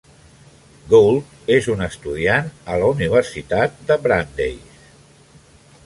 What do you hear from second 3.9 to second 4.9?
de Brandeis.